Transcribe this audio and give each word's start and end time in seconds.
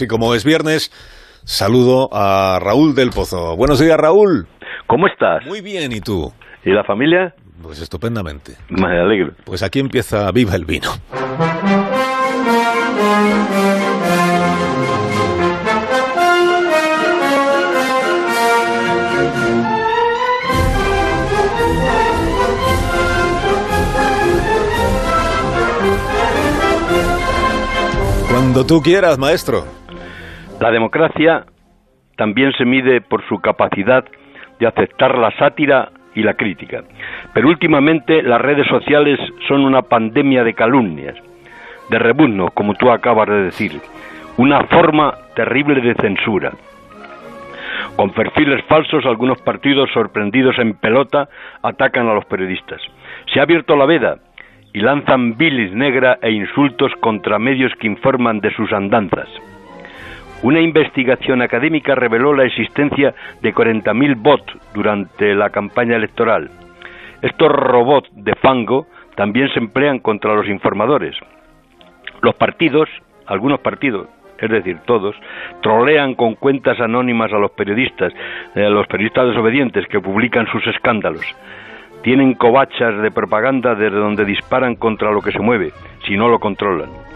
Y 0.00 0.06
como 0.06 0.32
es 0.36 0.44
viernes, 0.44 0.92
saludo 1.44 2.08
a 2.12 2.60
Raúl 2.62 2.94
del 2.94 3.10
Pozo. 3.10 3.56
Buenos 3.56 3.80
días, 3.80 3.98
Raúl. 3.98 4.46
¿Cómo 4.86 5.08
estás? 5.08 5.44
Muy 5.44 5.60
bien, 5.60 5.90
¿y 5.90 6.00
tú? 6.00 6.32
¿Y 6.64 6.70
la 6.70 6.84
familia? 6.84 7.34
Pues 7.60 7.80
estupendamente. 7.80 8.54
Me 8.68 8.86
alegro. 8.96 9.32
Pues 9.44 9.64
aquí 9.64 9.80
empieza 9.80 10.30
Viva 10.30 10.54
el 10.54 10.66
Vino. 10.66 10.88
Cuando 28.30 28.64
tú 28.64 28.80
quieras, 28.80 29.18
maestro. 29.18 29.77
La 30.60 30.70
democracia 30.72 31.44
también 32.16 32.52
se 32.52 32.64
mide 32.64 33.00
por 33.00 33.26
su 33.28 33.38
capacidad 33.38 34.04
de 34.58 34.66
aceptar 34.66 35.16
la 35.16 35.30
sátira 35.38 35.90
y 36.14 36.22
la 36.22 36.34
crítica. 36.34 36.82
Pero 37.32 37.48
últimamente 37.48 38.22
las 38.22 38.40
redes 38.40 38.66
sociales 38.66 39.20
son 39.46 39.64
una 39.64 39.82
pandemia 39.82 40.42
de 40.42 40.54
calumnias, 40.54 41.14
de 41.90 41.98
rebuzno, 41.98 42.48
como 42.50 42.74
tú 42.74 42.90
acabas 42.90 43.28
de 43.28 43.44
decir, 43.44 43.80
una 44.36 44.64
forma 44.64 45.14
terrible 45.36 45.80
de 45.80 45.94
censura. 45.94 46.52
Con 47.94 48.10
perfiles 48.10 48.64
falsos, 48.64 49.06
algunos 49.06 49.40
partidos 49.42 49.90
sorprendidos 49.92 50.58
en 50.58 50.74
pelota 50.74 51.28
atacan 51.62 52.08
a 52.08 52.14
los 52.14 52.24
periodistas. 52.24 52.80
Se 53.32 53.38
ha 53.38 53.44
abierto 53.44 53.76
la 53.76 53.86
veda 53.86 54.18
y 54.72 54.80
lanzan 54.80 55.36
bilis 55.36 55.72
negra 55.72 56.18
e 56.20 56.32
insultos 56.32 56.92
contra 57.00 57.38
medios 57.38 57.72
que 57.78 57.86
informan 57.86 58.40
de 58.40 58.52
sus 58.54 58.72
andanzas. 58.72 59.28
Una 60.42 60.60
investigación 60.60 61.42
académica 61.42 61.96
reveló 61.96 62.32
la 62.32 62.44
existencia 62.44 63.12
de 63.42 63.52
40.000 63.52 64.14
bots 64.16 64.52
durante 64.72 65.34
la 65.34 65.50
campaña 65.50 65.96
electoral. 65.96 66.48
Estos 67.22 67.50
robots 67.50 68.08
de 68.12 68.36
fango 68.36 68.86
también 69.16 69.48
se 69.52 69.58
emplean 69.58 69.98
contra 69.98 70.34
los 70.34 70.48
informadores. 70.48 71.16
Los 72.22 72.36
partidos, 72.36 72.88
algunos 73.26 73.58
partidos, 73.58 74.06
es 74.38 74.48
decir, 74.48 74.78
todos, 74.86 75.16
trolean 75.60 76.14
con 76.14 76.36
cuentas 76.36 76.78
anónimas 76.80 77.32
a 77.32 77.38
los 77.38 77.50
periodistas, 77.50 78.12
eh, 78.54 78.64
a 78.64 78.70
los 78.70 78.86
periodistas 78.86 79.28
desobedientes 79.28 79.88
que 79.88 80.00
publican 80.00 80.46
sus 80.46 80.64
escándalos. 80.68 81.26
Tienen 82.02 82.34
covachas 82.34 83.02
de 83.02 83.10
propaganda 83.10 83.74
desde 83.74 83.96
donde 83.96 84.24
disparan 84.24 84.76
contra 84.76 85.10
lo 85.10 85.20
que 85.20 85.32
se 85.32 85.40
mueve, 85.40 85.72
si 86.06 86.16
no 86.16 86.28
lo 86.28 86.38
controlan. 86.38 87.07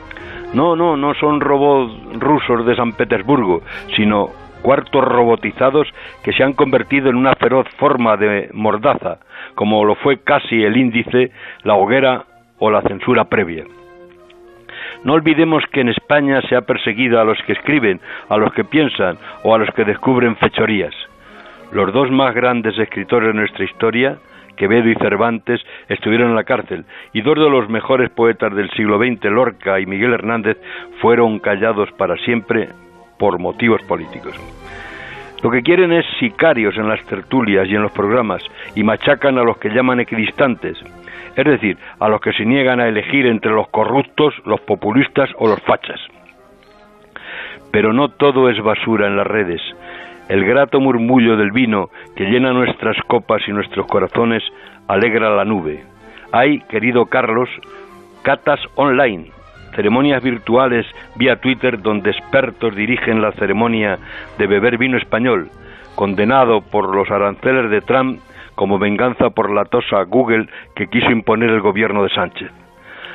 No, 0.55 0.77
no, 0.77 0.97
no 0.97 1.15
son 1.15 1.41
robots 1.41 1.93
rusos 2.19 2.67
de 2.67 2.77
San 2.77 2.93
Petersburgo, 2.93 3.63
sino 3.97 4.29
cuartos 4.63 5.05
robotizados 5.05 5.89
que 6.23 6.33
se 6.33 6.43
han 6.43 6.53
convertido 6.53 7.11
en 7.11 7.17
una 7.17 7.35
feroz 7.35 7.67
forma 7.79 8.17
de 8.17 8.51
mordaza, 8.53 9.19
como 9.55 9.85
lo 9.85 9.95
fue 9.97 10.19
casi 10.23 10.63
el 10.63 10.77
índice, 10.77 11.33
la 11.65 11.75
hoguera 11.75 12.25
o 12.59 12.71
la 12.71 12.83
censura 12.83 13.25
previa. 13.25 13.65
No 15.05 15.15
olvidemos 15.15 15.65
que 15.73 15.81
en 15.81 15.89
España 15.89 16.41
se 16.49 16.55
ha 16.55 16.63
perseguido 16.63 17.21
a 17.21 17.25
los 17.25 17.39
que 17.43 17.55
escriben, 17.55 18.01
a 18.29 18.37
los 18.37 18.53
que 18.53 18.65
piensan 18.65 19.19
o 19.43 19.55
a 19.55 19.59
los 19.59 19.69
que 19.75 19.85
descubren 19.85 20.37
fechorías. 20.37 20.95
Los 21.73 21.93
dos 21.93 22.11
más 22.11 22.35
grandes 22.35 22.79
escritores 22.79 23.29
de 23.29 23.35
nuestra 23.35 23.65
historia, 23.65 24.19
Quevedo 24.57 24.89
y 24.89 24.95
Cervantes 24.95 25.61
estuvieron 25.89 26.31
en 26.31 26.37
la 26.37 26.45
cárcel 26.45 26.85
y 27.13 27.23
dos 27.23 27.37
de 27.37 27.51
los 27.51 27.69
mejores 27.69 28.11
poetas 28.11 28.55
del 28.55 28.71
siglo 28.71 28.99
XX, 28.99 29.25
Lorca 29.25 29.81
y 29.81 29.87
Miguel 29.87 30.13
Hernández, 30.13 30.59
fueron 31.01 31.39
callados 31.39 31.91
para 31.93 32.17
siempre 32.19 32.69
por 33.19 33.39
motivos 33.39 33.83
políticos. 33.83 34.35
Lo 35.43 35.51
que 35.51 35.63
quieren 35.63 35.93
es 35.93 36.07
sicarios 36.21 36.77
en 36.77 36.89
las 36.89 37.05
tertulias 37.07 37.69
y 37.69 37.75
en 37.75 37.83
los 37.83 37.91
programas 37.91 38.43
y 38.77 38.85
machacan 38.85 39.39
a 39.39 39.43
los 39.43 39.59
que 39.59 39.71
llaman 39.71 39.99
equidistantes, 39.99 40.79
es 41.37 41.45
decir, 41.45 41.77
a 41.99 42.09
los 42.09 42.21
que 42.21 42.33
se 42.33 42.45
niegan 42.45 42.79
a 42.79 42.87
elegir 42.87 43.27
entre 43.27 43.51
los 43.51 43.69
corruptos, 43.69 44.35
los 44.45 44.61
populistas 44.61 45.31
o 45.39 45.49
los 45.49 45.61
fachas. 45.63 46.01
Pero 47.73 47.93
no 47.93 48.09
todo 48.09 48.51
es 48.51 48.63
basura 48.63 49.09
en 49.09 49.17
las 49.17 49.27
redes. 49.27 49.61
El 50.29 50.45
grato 50.45 50.81
murmullo 50.81 51.37
del 51.37 51.51
vino 51.51 51.91
que 52.17 52.25
llena 52.25 52.53
nuestras 52.53 52.97
copas 53.07 53.43
y 53.47 53.53
nuestros 53.53 53.87
corazones 53.87 54.43
alegra 54.89 55.35
la 55.35 55.45
nube. 55.45 55.85
Hay, 56.33 56.61
querido 56.61 57.07
Carlos, 57.07 57.49
catas 58.23 58.61
online, 58.77 59.31
ceremonias 59.75 60.23
virtuales 60.23 60.87
vía 61.17 61.37
Twitter 61.37 61.81
donde 61.83 62.11
expertos 62.11 62.75
dirigen 62.75 63.21
la 63.21 63.33
ceremonia 63.33 63.99
de 64.39 64.47
beber 64.47 64.79
vino 64.79 64.97
español, 64.97 65.51
condenado 65.95 66.61
por 66.61 66.95
los 66.95 67.11
aranceles 67.11 67.71
de 67.71 67.81
Trump 67.81 68.21
como 68.55 68.79
venganza 68.79 69.31
por 69.31 69.51
la 69.51 69.65
tosa 69.65 70.03
Google 70.05 70.49
que 70.75 70.87
quiso 70.87 71.11
imponer 71.11 71.51
el 71.51 71.61
gobierno 71.61 72.05
de 72.05 72.11
Sánchez. 72.11 72.51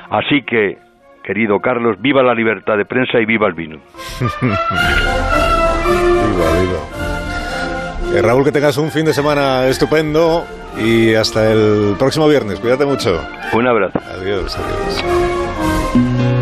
Así 0.09 0.41
que, 0.41 0.77
querido 1.23 1.59
Carlos, 1.59 2.01
viva 2.01 2.23
la 2.23 2.33
libertad 2.33 2.77
de 2.77 2.85
prensa 2.85 3.19
y 3.19 3.25
viva 3.25 3.47
el 3.47 3.53
vino. 3.53 3.79
Eh, 8.13 8.21
Raúl, 8.21 8.43
que 8.43 8.51
tengas 8.51 8.77
un 8.77 8.91
fin 8.91 9.05
de 9.05 9.13
semana 9.13 9.67
estupendo 9.67 10.45
y 10.77 11.13
hasta 11.13 11.51
el 11.51 11.95
próximo 11.97 12.27
viernes. 12.27 12.59
Cuídate 12.59 12.85
mucho. 12.85 13.21
Un 13.53 13.67
abrazo. 13.67 13.99
Adiós, 14.19 14.55
adiós. 14.55 16.36